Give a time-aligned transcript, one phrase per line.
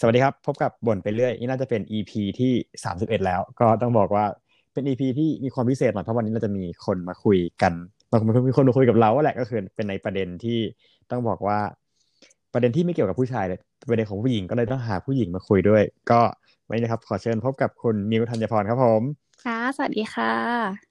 [0.00, 2.52] สวัสดีครับ พบกับบ่นไปเรื่อย นี่น่าจะเป็น EP ที่
[2.88, 4.24] 31 แล้ว ก็ต้องบอกว่า
[4.72, 7.72] เป็น EP ที่มีความพิเศษหน่อยเพราะวันนี้เราจะมีคนมาคุยกัน
[8.48, 10.58] มีคนมาคุยกับเราแหละก็คือเป็นในประเด็นที่
[11.10, 11.58] ต้องบอกว่า
[12.52, 13.58] ประเด็นที่ไม่เกี่ยวกับผู้ชายเลย
[13.90, 16.20] ประเด็นของผู้หญิงก็เลยต้องหาผู้หญิงมาคุยด้วย ก็
[16.66, 19.02] วันนี้นะครับ ขอเชิญพบกับคุณมิวธัญพรครับผม
[19.44, 20.32] ค่ะสวัสดีค่ะ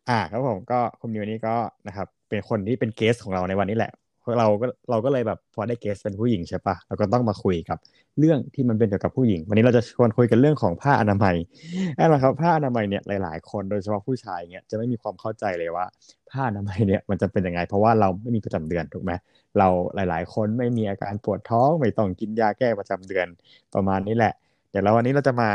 [0.10, 1.56] อ่าครับผมก็คุณมิวนี่ก็
[1.88, 3.92] นะครับ เป็นคนที่เป็นเกสของเราในวันนี้แหละ
[4.40, 7.78] เราก็เราก็เลยแบบพอได้เกสเป็นผู้หญิงใช่ปะเราก็ต้องมาคุยกับ
[8.20, 11.36] เรื่องที่มันเป็นเกี่ยวกับผู้หญิง วันนี้เราจะชวนคุยกันเรื่องของผ้าอนามัย
[11.98, 15.86] แน่นอนครับผ้าอนามัยเนี่ยหลาย ๆ คนโดยเฉพาะผู้ชายเนี่ยจะไม่มีความเข้าใจเลยว่า
[16.32, 19.12] ผ้าอนามัยเนี่ยมันจะเป็นยังไง เพราะว่าเราไม่มีประจำเดือนถูกไหม
[19.58, 23.28] เราหลาย ๆ คนไม่มีอาการปวดท้องไม่ต้องกินยาแก้ประจำเดือน
[23.74, 24.34] ประมาณนี้แหละ
[24.72, 25.50] เดี๋ยวเราวันนี้เราจะมา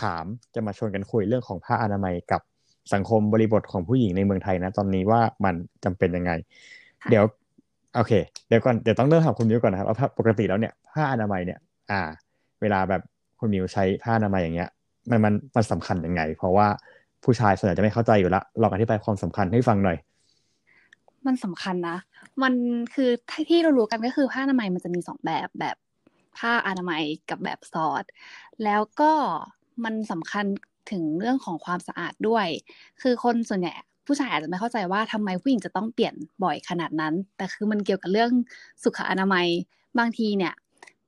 [0.00, 0.24] ถาม
[0.54, 2.40] จะมาชวนกันคุยเรื่องของผ้าอนามัยกับ
[2.92, 6.32] สังคมบริบทของผู้หญิงในเมืองไทยนะ ตอนนี้ว่ามันจำเป็นยังไง
[7.10, 7.24] เดี๋ยว
[7.94, 8.12] โอเค
[8.48, 11.58] เดี๋ยวก่อนเดี๋ยวต้องเริ่มถามคุณมิวก่อนนะครับว่าปกติแล้วเนี่ยผ้าอนามัยเนี่ย
[11.90, 12.02] อ่า
[12.60, 13.02] เวลาแบบ
[13.38, 14.70] คุณมิวใช้ผ้าอนามัยอย่างเงี้ย
[15.10, 16.66] มันมันมันสำคัญยังไง เพราะว่า
[17.24, 19.98] ผู้ชายส่วนใหญ่จะไม่เข้าใจอยู่ละลองอธิบายความสำคัญให้ฟังหน่อย
[21.26, 21.98] มันสำคัญนะ
[22.42, 22.54] มัน
[22.94, 23.10] คือ
[23.50, 25.76] ที่เรารู้กันก็คือผ้าอนามัยมันจะมีสองแบบแบบ
[26.38, 28.04] ผ้าอนามัยกับแบบซอส
[28.64, 29.12] แล้วก็
[29.84, 30.44] มันสำคัญ
[30.90, 32.46] ถึงเรื่องของความสะอาดด้วย
[33.02, 33.72] คือคนส่วนใหญ่
[34.06, 38.30] ผู้ชายอาจจะไม่เข้าใจว่าทำไมผู้หญิงจะต้องเปลี่ยนบ่อยขนาดนั้น แต่คือมันเกี่ยวกับเรื่อง
[38.82, 39.46] สุขอนามัย
[39.98, 40.52] บางทีเนี่ย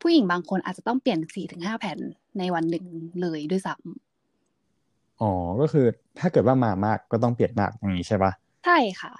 [0.00, 1.98] ผู้หญิงบางคนอาจจะต้องเปลี่ยนสี่ถึงห้าแผ่น
[2.38, 2.84] ในวันหนึ่ง
[3.20, 5.30] เลยด้วยซ้ำอ๋อ
[5.60, 5.86] ก็คือ
[6.18, 8.32] ถ้าเกิดว่ามามากก็ต้องเปลี่ยนมากอย่างนี้ใช่ปะ
[8.64, 9.12] ใช่ค่ะ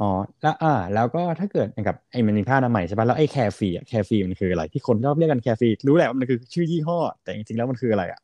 [0.00, 0.10] อ๋อ
[0.42, 8.20] แล้วอ่า แล้วก็ถ้าเกิดกับไอ้มันมีผ้าอนามัยใช่ปะแล้วไอ้ Carefree อะ Carefree มันคืออะไรที่คนชอบเรียกกัน Carefree รู้แหละว่ามันคือชื่อยี่ห้อ แต่จริงๆแล้วมันคืออะไรอะ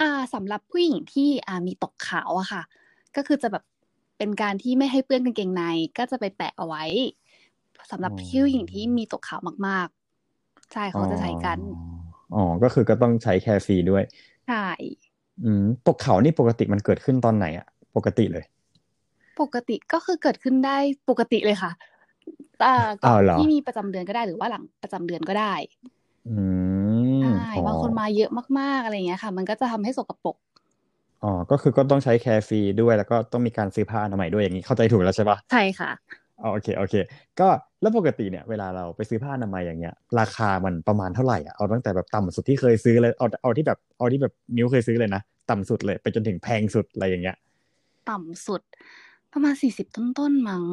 [0.00, 2.62] อ่าสำหรับผู้หญิงที่อ่ามีตกขาวอะค่ะ
[3.16, 3.62] ก็คือจะแบบ
[4.18, 5.62] เป็นการที่ไม่ให้เปื้อนกางเกงใน
[5.98, 6.84] ก็จะไปแปะเอาไว้
[7.90, 11.58] สำหรับผู้หญิงที่มีตกขาวมากๆใช่เขาจะใช้กัน
[12.32, 14.02] อ๋อก็คือก็ต้องใช้แคร์ฟีด้วย
[14.46, 14.54] ใช่
[15.42, 18.44] อืมตกขาวนี่ปกติมันเกิดขึ้นตอนไหนอะปกติเลย
[19.40, 20.76] ปกติก็คือเกิดขึ้นได้
[21.08, 21.70] ปกติเลยค่ะ
[23.04, 25.54] ก่อนที่มีประจำเดือนก็ได้หรือว่าหลังประจำเดือนก็ได้
[26.26, 27.28] อืมใช่
[27.66, 30.36] บางคนมาเยอะมากๆอะไรเงี้ยค่ะ มันก็จะทำให้สกปรก
[31.24, 35.90] อ๋อ ก็คือก็ต้องใช้แคร์ฟรีด้วยแล้วก็ต้องมีการซื้อผ้าอนามัยด้วยอย่างนี้เข้าใจถูกแล้วใช่ปะใช่ค่ะ
[36.40, 36.94] อ๋อโอเคโอเค
[37.40, 37.48] ก็
[37.80, 47.36] แล้วปกติเนี่ยเวลาเราไปซื้อผ้าอนามัยอย่างเงี้ย ราคามันประมาณเท่าไหร่อะเอาตั้งแต่แบบต่ำสุดที่เคยซื้อเลยเอาเอาที่แบบเอาที่แบบมิ้วเคยซื้อเลยนะต่ำสุดเลย ไปจนถึงแพงสุดอะไรอย่างเงี้ย
[48.10, 48.62] ต่ำสุด
[49.32, 50.64] ประมาณสี่สิบต้นๆมั้ง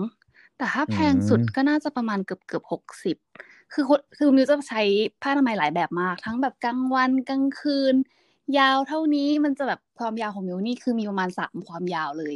[0.58, 3.18] แต่ถ้าแพงสุดก็น่าจะประมาณเกือบเกือบหกสิบ
[3.74, 3.84] คือ
[4.18, 4.82] คือมิวจะใช้
[5.22, 7.96] ผ้าอนามัยหลายแบบมาก ทั้งแบบกลางวันกลางคืน
[8.58, 12.36] ยาวเท่านี้มันจะแบบความยาวของมิวนี่คือมีประมาณสามความยาวเลย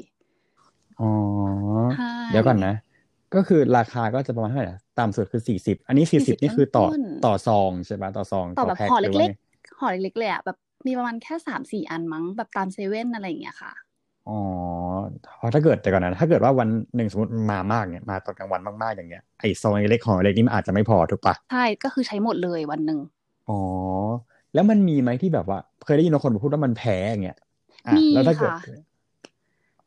[1.00, 1.10] อ๋อ
[2.32, 2.76] เดี๋ยวก่อนนะ
[3.36, 6.86] ก็คือราคาก็จะประมาณเท่าไหร่ต่ำสุดคือสี่สิบอันนี้สี่สิบนี่คือต่อ
[7.26, 10.58] ต่อซองใช่ไหมต่อซองต่อแบบห่อเล็กๆห่อเล็กๆเลยอะแบบ
[10.88, 13.72] มีประมาณแค่สามสี่อันมั้งแบบตามเซเว่นอะไรอย่างเงี้ยค่ะ
[14.28, 14.40] อ๋อ
[15.38, 23.00] เพราะถ้าเกิดแต่ก่อนนะถ้าเกิดว่าวันหนึ่งสมมติมามากเนี่ยมาตอนกลางวันมากๆอย่างเงี้ยไอซองเล็กห่อเล็กนี่มันอาจจะไม่พอถูกปะใช่ก็คือใช้หมดเลยวันหนึ่ง
[23.50, 23.60] อ๋อ
[24.56, 27.38] แล้วมันมีไหมที่แบบว่า เคยได้ยินคนพูดว่ามันแพ้อย่างเงี้ย
[27.96, 28.52] มีแล้วถ้าเกิด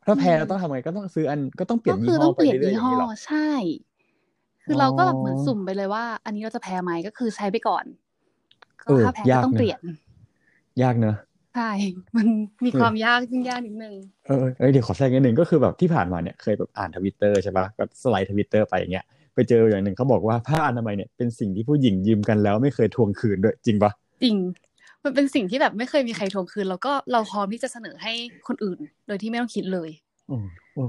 [0.05, 3.49] ถ้าแพ้เราต้องทำไงก็ต้องซื้ออันก็ต้องเปลี่ยนยี่ห้อไปเรื่อยๆอย่างนี้หรอใช่
[4.63, 7.85] คือเราก็แบบเหมือนสุ่มไปเลยว่า อันนี้เราจะแพ้ไหมก็คือใช้ไปก่อน
[8.81, 9.79] ก็ถ้าแพ้ก็ต้องเปลี่ยน
[10.81, 11.15] ยากเนอะ
[11.55, 11.69] ใช่
[12.17, 12.27] มัน
[12.65, 13.95] มีความยากยิ่งยากนิดนึง
[14.27, 14.31] เอ
[14.67, 23.91] อเดี๋ยวขอแทรกนิดนึงก็คือแบบที่ผ่านมาเนี่ยเคยแบบอ่านทวิตเตอร์ใช่ปะก็สไลด์ทวิตเตอร์ไปอย่างเงี้ยไปเจออย่างหนึ่งเขาบอกว่าผ้าอนามัยเนี่ยเป็นสิ่งที่ผู้หญิงยืมกันแล้วไม่เคยทวงคืนด้วยจริงปะ
[24.23, 24.35] จริง
[25.03, 28.13] มันเป็นสิ่งที่แบบไม่เคยมีใครทวงคืน แล้วก็เราพร้อมที่จะเสนอให้
[28.47, 29.89] คนอื่น โดยที่ไม่ต้องคิดเลย
[30.27, 30.37] โอ้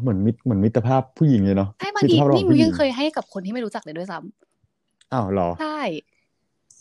[0.01, 5.81] เหมือนมิตรเหมือนมิตรภาพผู้หญิงเลยเนาะใช่บางทีนี่มิวยังเคยให้กับคนที่ไม่รู้จักเลยด้วยซ้ำอ้าวหรอใช่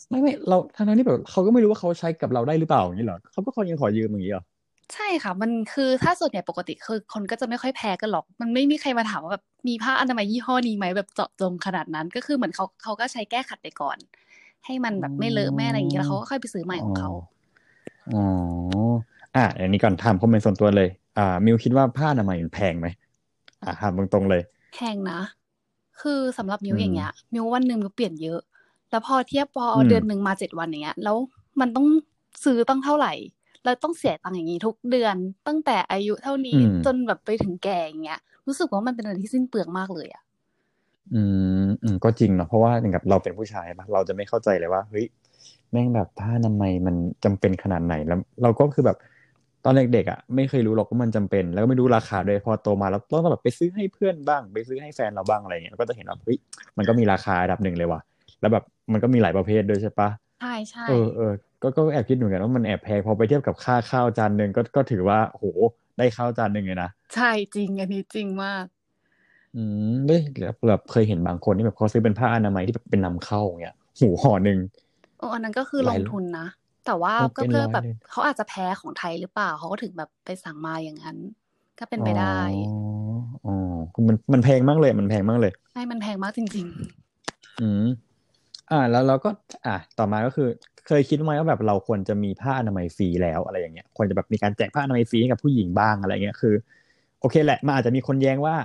[0.08, 4.44] ไม่ไม่เราทางนั้นนี่แบบเขาก็ไม่รู้ว่าเขาใช้กับเราได้หรือเปล่าอย่างนี้เหรอเขาก็คอยยังขอยืมอย่างนี้เหรอ
[4.94, 13.98] ใช่ค่ะ มันคือถ้าส่วนใหญ่ปกติคือคนก็จะไม่ค่อยแพ้กันหรอก มันไม่มีใครมาถามว่าแบบมีผ้าอนามัยยี่ห้อนี้ไหมแบบเจาะจงขนาดนั้น ก็คือเหมือนเขาเขาก็ใช้แก้ขัดไปก่อน
[14.66, 17.10] ให้มันแบบไม่เลอะไม่อะไรอย่างนี้แล้วเขาก็ค่อยไปซื้อใหม่ของเขา
[18.12, 18.90] อ๋อ
[19.36, 22.86] อะอันนี้ก่อนถามคอมเมนต์ส่วนตัวเลย อ่า มิวคิดว่าผ้าอนามัยมันแพงไหม
[23.62, 24.42] อ่าถามตรงๆเลย
[24.72, 25.20] แพงนะ
[26.00, 28.40] คือสำหรับมิวอย่างเงี้ย มิววันหนึ่งมิวเปลี่ยนเยอะ
[28.90, 31.16] แล้วพอเทียบพอเดือนหนึ่งมาเจ็ดวันอย่างเงี้ย แล้ว
[31.60, 31.86] มันต้อง
[32.44, 33.12] ซื้อต้องเท่าไหร่
[33.64, 35.16] เราต้องเสียตังค์อย่างนี้ทุกเดือน
[35.46, 40.22] ตั้งแต่อายุเท่านี้จนแบบไปถึงแก่อย่างเงี้ยรู้สึกว่ามันเป็นอะไรที่สิ้นเปลืองมากเลยอะ
[41.14, 41.22] อื
[41.64, 45.06] มอืมก็จริงเนาะเพราะว่าอย่างกับเราเป็นผู้ชายปะเราจะไม่เข้าใจเลยว่าเฮ้ย
[45.70, 48.98] แม่งแบบผ้าอนามัยมันจำเป็นขนาดไหนแล้ว เราก็คือแบบ
[49.64, 56.38] ตอนเด็กๆอะไม่เคยรู้หรอกว่ามันจำเป็น แล้วก็ไม่รู้ราคาด้วยพอโตมาแล้วต้องแบบไปซื้อให้เพื่อนบ้าง ไปซื้อให้แฟนเราบ้างอะไรเงี้ยก็จะเห็นว่าเฮ้ย
[56.78, 58.00] มันก็มีราคาระดับหนึ่งเลยว่ะ
[58.40, 60.08] แล้วแบบมันก็มีหลายประเภทด้วยใช่ปะ
[60.40, 61.32] ใช่ใช่เออเออ
[61.62, 65.44] ก็ก็แอบคิดเหมือนกันว่ามันแอบแพงพอไปเทียบกับค่าข้าวจานหนึ่งก็ก็ถือว่าโห
[65.98, 68.64] ได้ข้าวจานหนึ่งเลยนะใช่จริงอันนี้จริงมาก
[69.54, 74.58] อืมเฮ้ยแบบแบบเคยเห็นบางคนที่แบบเขาซื้อเป็นผ้าอนามัยที่แบบเป็นนำเข้าอย่างเงี้ยหูห่อหนึ่ง
[75.18, 76.46] โอ้อันนั้นก็คือหลลายงทุนนะ
[76.86, 81.18] แต่ว่าโอ้ก็เป็นเพื่อร้อยแบบเลยเขาอาจจะแพ้ของไทยหรือเปล่าเขาก็ถึงแบบไปสั่งมาอย่างนั้น
[81.78, 82.40] ก็เป็นอ๋ไปอได้
[83.44, 83.50] อ๋อ
[83.92, 86.66] คือมันมันแพงมากเลย มันแพงมากเลยใช่มันแพงมากจริง
[87.60, 87.82] อืม
[88.70, 89.30] อ่า แล้วเราก็
[89.66, 90.48] อะต่อมาก็คือ
[90.86, 96.54] เคยคิดไหมว่าแบบเราควรจะมีผ้าอนามัยฟรีแล้วอะไรอย่างเงี้ยควรจะแบบมีการแจกผ้าอนามัยฟรีให้กับผู้หญิงบ้างอะไรเงี้ยคือ
[97.20, 98.56] โอเคแหละมันอาจจะมีคนแย้งว่า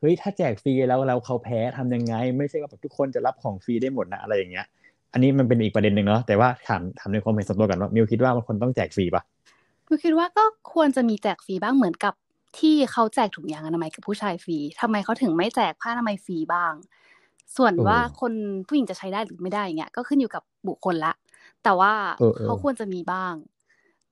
[0.00, 4.66] เฮ้ยถ้าแจกฟรีแล้วแล้วเขาแพ้ทำยังไง ไม่ใช่ว่าแบบทุกคนจะรับของฟรีได้หมดนะอะไรอย่างเงี้ย
[5.12, 12.14] อันนี้มันเป็นอีกประเด็นหนึ่งเนาะแต่ว่าถามถามในความเห็นส่วนตัวกันว่ามิวคิดว่ามันควรต้องแจกฟรีปะๆมิวคิดว่าก็ควรจะมีแจกฟรีบ้างเหมือนกับ
[12.58, 16.72] ที่เขาแจกถุงยางอนามัยกับผู้ชายฟรีทำไมเขาถึงไม่แจกผ้าอนามัยฟรีบ้าง
[17.56, 18.32] ส่วนเออว่าคน
[18.66, 21.12] ผู้หญิงจะใช้ได้หรือไม่ได้อย่างเงี้ยก็ขึ้นอยู่กับบุคคลละ
[21.64, 23.32] แต่ว่าเออเออเขาควรจะมีบ้าง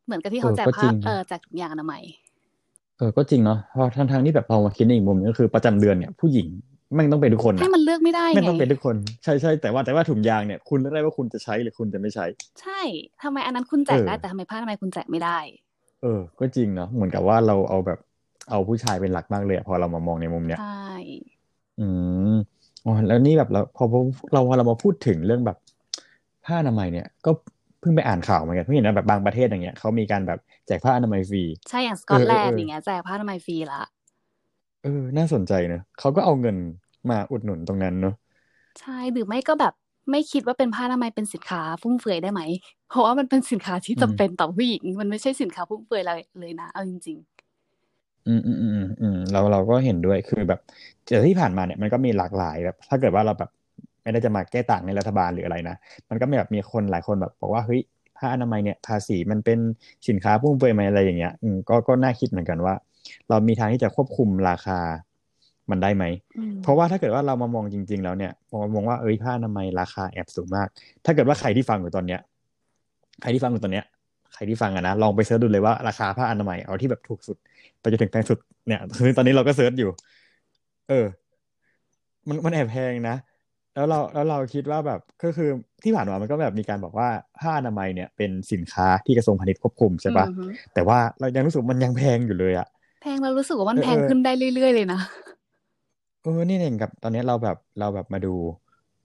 [0.04, 2.02] เหมือนกับที่เอเขาอแจกก็ผ้าจริงเออแจกถุงยางอนามัย
[2.98, 6.46] เออก็จริงเนาะเพราะทั้งทางๆที่แบบเรามาคิดในอีกมุมนึงก็คือประจำเดือนเนี่ยผู้หญิง
[6.94, 12.26] แม่งต้องเป็นทุกคนให้นะมันเลือกไม่ได้ไม่ไงต้องเป็นทุกคนใช่ใช่แต่ว่าแต่ว่าถุงยางเนี่ยคุณเลือกได้ว่าคุณจะใช้หรือคุณจะไม่ใช้
[12.60, 12.80] ใช่
[13.22, 15.38] ทำไมอันนั้นคุณแจกเออได้แต่ทำไมผ้าอนามัยคุณแจกไม่ได้
[16.02, 17.98] เออ ก็จริงเนาะเหมือนกับว่าเราเอาแบบ
[18.50, 20.90] เอาผู้ชายเป็นหลักมากเลยอะพอเรามามองในมุมเนี้ยใช่
[21.80, 21.86] อื
[22.32, 22.36] ม
[22.84, 23.84] อ๋อแล้วนี่แบบเราพอ
[24.32, 25.56] เราพอเรามาพูดถึงเรื่องแบบ
[26.44, 27.30] ผ้าอนามัยเนี่ย ก็
[27.80, 33.82] เพิ่งไปอ่านข่าวเหมือนกันเพิ่งเห็นว่าแบบบางประเทศอย่างเงี้ยเขามีการแบบแจกผ้าอนามัยฟรีใช่อย่างสกอตแลนเออด์เอออย่างเงี้ยแจกผ้าอนามัยฟรีละ
[34.80, 34.88] เออ
[35.18, 36.56] น่าสนใจเนอะเขาก็เอาเงิน
[37.08, 38.12] มาอุดหนุนตรงนั้นเนอะ
[38.80, 39.72] ใช่หรือไม่ก็แบบ
[40.10, 42.42] ไม่คิดว่าเป็นผ้าอนามัยเป็นสินค้าฟุ่มเฟือยได้ไหม
[42.88, 47.18] เพราะว่ามันเป็นสินค้าที่จำเป็นต่อผู้หญิง มันไม่ใช่สินค้าฟุ่มเฟือยเลยเลยนะ เอาจริง
[48.24, 50.58] อืมอืมอืมอืมอืมเราเราก็เห็นด้วยคือแบบ
[51.04, 53.48] แต่ที่ผ่านมาเนี่ยมันก็มีหลากหลายแบบ ถ้าเกิดว่าเราแบบ
[54.06, 55.76] ไม่ได้จะมาแก้ต่างในรัฐบาลหรืออะไรนะ
[56.10, 57.80] มันก็มีแบบมีคนหลายคนแบบบอกว่าเฮ้ย
[58.18, 59.58] ผ้าอนามัยเนี่ยภาษีมันเป็น
[60.08, 62.74] สินค้าฟุ่มเฟือยไหมอะไรอย่างเงี้ยอืมก็ก็น่าคิดเหมือนกันว่า
[63.28, 64.78] เรามีทางที่จะควบคุมราคา
[65.70, 70.68] มันได้ไหมๆอืมเพราะว่าถ้าเกิดว่าเรามามองจริง ๆ แล้วเนี่ยมองมองว่าเอ้ยผ้าอนามัยราคาแอบสูงมาก
[71.04, 72.20] ถ้าเกิดว่าใครที่ฟังอยู่ตอนเนี้ย
[73.22, 73.84] ใครที่ฟังอยู่ตอนเนี้ย
[74.34, 77.36] ใครที่ฟังอะนะลองไปเสิร์ชดูเลยว่าราคาผ้าอนามัยเอาที่แบบถูกสุด
[77.80, 79.90] ไปจนถึงแพงสุดเนี่ยคือตอนนี้เราก็เสิร์ชอยู่
[80.88, 81.06] เออ
[82.28, 83.16] มันมันแอบแพงนะ
[83.76, 85.50] แล้วเราแล้วเราคิดว่าแบบก็คือ
[85.84, 87.08] ที่ผ่านมามันก็แบบมีการบอกว่า
[87.40, 92.66] ผ้าอนามัยเนี่ยเป็นสินค้าที่กระทรวงพาณิชย์ควบคุมใช่ปะอือฮึแต่ว่าเรายังรู้สึกมันยังแพงอยู่เลยอะ
[93.00, 95.00] แพงเรารู้สึกว่ามันเออแพงขึ้นได้เรื่อยๆเลยนะ
[96.22, 98.34] เออนี่เองกับตอนนี้เราแบบเราแบบมาดู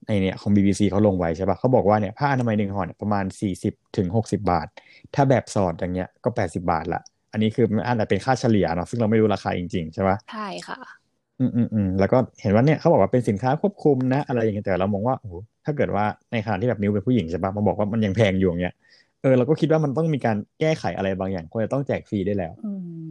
[0.06, 4.66] ในเนี่ยของ BBC เขาลงไว้ใช่ปะเขาบอกว่าเนี่ยผ้าอนามัยหนึ่งห่อเนี่ยประมาณสี่สิบถึงหกสิบาท
[5.14, 7.00] ถ้าแบบสอดอย่างเงี้ยก็แปดสิบาทละ
[7.32, 11.01] อันนี้คือมันอาจจะเป็นค่าเฉลี่ยเนาะซึ่งเราไม่รู้ราคาจริงๆใช่ปะใช่ค่ะ
[11.42, 15.34] อืมอืมอืมแล้วก็เห็นว่าเนี่ยเขาบอกว่าเป็นสินค้าควบคุมนะ อะไรอย่างเงี้ยแต่เรามองว่าโอ้โห
[15.64, 18.72] ถ้าเกิดว่าในขณะที่แบบนิ้วเป็นผู้หญิงใช่ปะมาบอกว่ามันยังแพงอยู่อย่างเงี้ย
[19.20, 22.70] เออเราก็คิดว่ามันต้องมีการแก้ไขอะไรบางอย่างควรจะต้องแจกฟรีได้แล้วอื
[23.06, 23.08] ม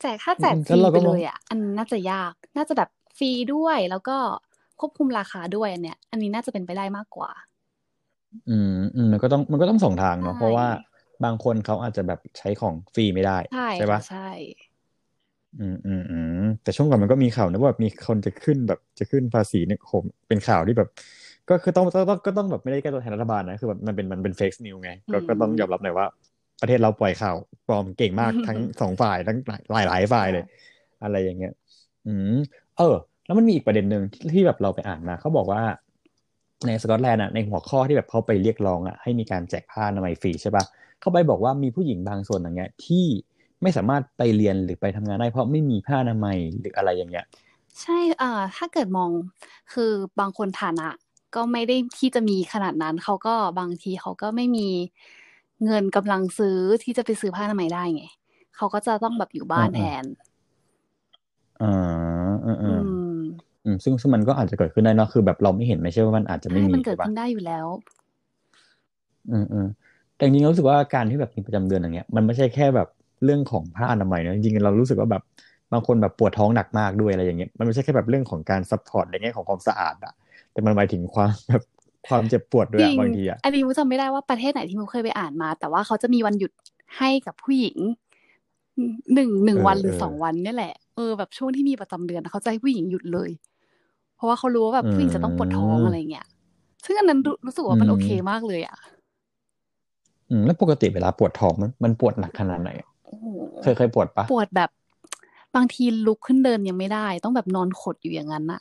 [0.00, 4.16] แจกถ้าแจกอืมฟรีแล้วเราไปก็เลมองยอะอันน่าจะยากน่าจะแบบฟรีด้วยแล้วก็
[4.80, 7.30] ควบคุมราคาด้วยอันเนี้ยอันนี้น่าจะเป็นไปได้มากกว่า
[8.48, 10.66] อืมอืมมันก็ต้องมันก็ต้องสองทางเนาะใช่เพราะว่า
[11.24, 14.18] บางคนเขาอาจจะแบบใช้ของฟรีไม่ได้ใช่ใช่ค่ะปะใช่
[15.58, 19.92] อืมอืมอืม แต่ช่วงก่อนมันก็มีข่าวนะว่าแบบมีคนจะขึ้นแบบจะขึ้นภาษีเนี่ยโห
[20.28, 20.88] เป็นข่าวที่แบบ
[21.48, 26.06] ก็คือต้องต้องต้องก็ต้องแบบไม่ได้แก้ตัวแทนรัฐบาลนะคือแบบมันเป็นมันเป็นเฟกซ์นิวไงก็ก็ต้องยอมรับหน่อยว่า
[26.60, 27.36] ประเทศเราปล่อยข่าว
[27.68, 29.38] ปลอมเก่งมากทั้งสองฝ่ายทั้ง
[29.70, 30.44] หลายหลายฝ่ายเลย
[31.02, 31.52] อะไรอย่างเงี้ย
[32.06, 32.36] อืม
[32.76, 32.94] เออ
[33.26, 35.62] แล้วมันมีอีกประเด็นหนึ่งที่ที่แบบเราไปอ่านมาเขาบอกว่า
[36.66, 40.64] ในสกอตแลนด์อะในหัวข้อที่แบบเขาไปเรียกร้องอะให้มีการแจกผ้าอนามัยฟรีใช่ปะ
[41.00, 43.04] เขาไปบอกว่ามีผู้หญิงบางส่วนอย่างเงี้ยที่
[43.62, 47.26] ไม่สามารถไปเรียนหรือไปทำงานได้ เพราะไม่มีผ้าอนามัยหรืออะไรอย่างเงี้ย
[47.82, 49.10] ใช่เอ่อถ้าเกิดมอง
[49.72, 50.88] คือบางคนฐานะ
[51.34, 54.68] ก็ไม่ได้ที่จะมีขนาดนั้นเขาก็บางทีเขาก็ไม่มี
[55.64, 58.04] เงินกำลังซื้อที่จะไปซื้อผ้าอนามัยได้ไง
[58.56, 60.04] เขาก็จะต้องแบบอยู่บ้านอ่าแทอ่าน
[61.60, 61.66] อ่า
[62.44, 62.86] อืมอือืมม
[63.64, 67.66] อืมซึ่งซึ่งมันก็อาจจะเกิดขึ้นได้เนอะคือแบบเราไม่เห็นไม่ใช่ว่ามันอาจจะไม่ใช่มีมันเกิดใช่ปะขึ้นได้อยู่แล้ว
[69.30, 69.66] อืมอืม
[70.14, 72.88] แต่จริงๆเรารู้สึกว่าการที่แบบมีประจำเดือนอย่างเงี้ย มันไม่ใช่แค่แบบ
[73.24, 75.22] เรื่องของผ้าอนามัยนะจริงๆเรารู้สึกว่าแบบ
[75.72, 80.12] บางคนแบบปวดท้องหนักมากด้วยอะไรอย่างเงี้ยมันไม่ใช่แค่แบบเรื่องของการ support ในแง่ของความสะอาดอะ
[80.52, 81.62] แต่มันหมายถึงความแบบ
[82.08, 86.52] ความเจ็บปวดด้วจริอะบางทีอะอันนี้มูจำไม่ได้ว่าประเทศไหนที่มูเคยไปอ่านมา แต่ว่าเขาจะมีวันหยุด
[86.98, 87.76] ให้กับผู้หญิง
[89.14, 93.30] หนึ่งหนึ่งเออวันหรือเออสองวันเนี่ยแหละเออแบบช่วงที่มีประจำเดือนเขาจะให้ผู้หญิงหยุดเลย
[94.16, 96.26] เพราะว่าเขารู้ว่าแบบอืผู้หญิงจะต้องปวดท้องมอะไรเงี้ย
[96.84, 98.78] ซึ่งอันนั้นรู้รู้สึกอืว่ามันมโอเคมากเลยอะ
[100.28, 102.95] อืมแล้วปกติเวลาปวดท้องมันมันปวดหนักขนาดไหนอะโอ้โห
[103.62, 104.70] เคยเคยปวดปะปวดแบบ
[105.54, 108.60] บางทีลุกขึ้นเดินยังไม่ได้ ต้องแบบนอนขดอยู่อย่างนั้นน่ะ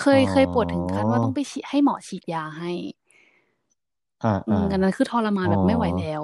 [0.00, 2.70] เคอ๋ยอเคยปวดถึงขั้นว่าต้องไปฉีดให้หมอฉีดยาให้
[4.20, 6.22] เอ่าอือ่ามอันนั้นคือทรมานแบบไม่ไหวแล้ว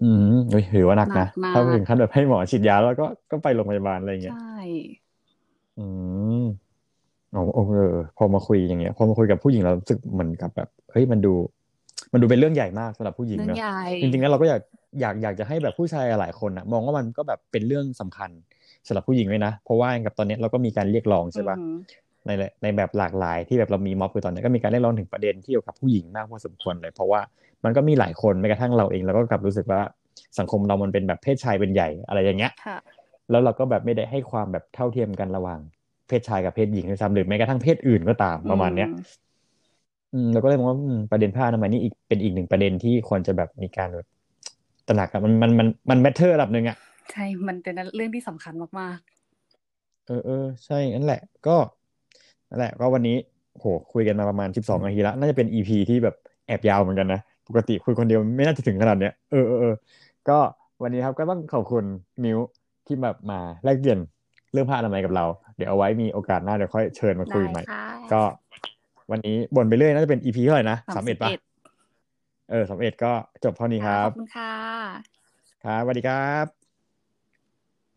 [0.00, 4.34] อืมเฮ้ยถือว่าหนักหนันะกมากถ้าถึงขั้นแบบให้หมอฉีดยาแล้วก็ก็ไปโรงพยาบาลอะไรเงี้ยใช่
[5.76, 5.80] อื
[6.40, 6.42] ม
[7.34, 11.28] อ๋อโอเออพอมาคุยอย่างเงี้ย พอมาคุยกับผู้หญิงเรารู้สึกเหมือนกับแบบเฮ้ยมันดู
[12.12, 14.60] มันดูเป็นเรื่องใหญ่มากสำหรับผู้หญิงเรื่องเนอะใหญ่จริงๆแล้วเราก็อยาก
[15.00, 18.30] อยากอยากจะให้แบบผู้ชายหลายคนอะมองว่ามันก็แบบเป็นเรื่องสำคัญ
[18.86, 21.76] สำหรับผู้หญิงด้วยนะ เพราะว่ากับตอนเนี้ยเราก็มีการเรียกร้องใช่ปะอืม
[22.26, 22.30] ใน
[22.62, 27.20] ในแบบหลากหลายที่แบบเรามีม็อบคือตอนนี้ก็มีการเรียกร้องถึงประเด็นที่เกี่ยวกับผู้หญิงมากพอสมควรเลย เพราะว่า
[27.64, 29.80] มันก็มีหลายคนแม้กระทั่งเราเองเราก็กลับรู้สึกว่า
[30.38, 32.78] สังคมเรามันเป็นแบบเพศชายเป็นใหญ่อะไรอย่างเงี้ยค่ะ
[33.30, 35.60] แล้วเราก็แบบไม่ได้ให้ความแบบเท่าเทียมกันระหว่าง
[36.08, 39.02] เพศชายกับเพศหญิงด้วยซ้ำหรือแม้กระทั่งเพศอื่นก็ตามประมาณเนี้ยอืม
[40.12, 44.06] อืมเราก็เลยมองว่าอืมประเด็นผ้าอนามัยนี่อีกเป็นอีกหนึ่งประเด็นที่ควรจะแบบมีการแบบ
[44.88, 46.76] ตระหนักอะมันมันมันมันแมทเทอร์ระดับหนึ่งอะ
[47.12, 48.98] ใช่มันเป็นเรื่องที่สำคัญมาก
[50.06, 51.56] เออเออใช่นั่นแหละ ก็
[52.50, 53.16] นั่นแหละ ก็วันนี้
[53.54, 56.14] โหคุยกันมาประมาณสิบสองนาทีละน่าจะเป็นอีพีที่แบบ
[56.46, 59.74] แอบยาวเหมือนกันนะ ปกติคุยคนเดียวไม่น่าจะถึงขนาดเนี้ยเออเออเออ
[60.28, 60.38] ก็
[60.82, 61.84] วันนี้ครับก็ต้องขอบคุณ
[62.24, 62.38] มิว
[62.86, 63.98] ที่แบบมาแลกเปลี่ยน
[64.52, 65.24] เรื่องผ้าอนามัยกับเรา
[65.56, 68.22] เดี๋ยวเอาไว้มีโอกาสหน้าเดี๋ยวค่อยเชิญมาๆคุยได้ใหม่ค่ะก็
[69.10, 71.30] วันนี้บ่นไปเรื่อยน่าจะเป็นอีพีเท่าไหร่นะสาสามมสิเอ็ดบปะ
[72.46, 73.08] เอ็ดเออสามเอ็ดก็
[73.44, 75.14] จบเท่านี้คค่ะรัขบอบคุณค่ะ
[75.60, 76.63] ครับสวัสดีครับ